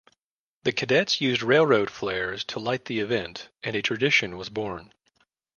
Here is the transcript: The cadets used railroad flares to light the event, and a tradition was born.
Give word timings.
The 0.63 0.71
cadets 0.71 1.21
used 1.21 1.43
railroad 1.43 1.91
flares 1.91 2.43
to 2.45 2.59
light 2.59 2.85
the 2.85 2.97
event, 3.01 3.49
and 3.63 3.75
a 3.75 3.83
tradition 3.83 4.35
was 4.35 4.49
born. 4.49 4.93